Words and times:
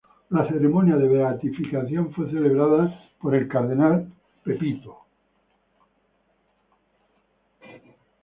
La 0.31 0.47
ceremonia 0.47 0.95
de 0.95 1.07
beatificación 1.07 2.11
fue 2.13 2.25
celebrada 2.31 3.11
por 3.19 3.35
el 3.35 3.47
cardenal 3.47 4.11
Angelo 4.47 4.51
Amato 4.51 4.53
en 4.53 4.59
Viena. 7.69 7.95